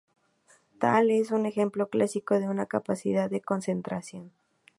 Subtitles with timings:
[0.79, 4.31] Tal es un ejemplo clásico de su capacidad de concentración.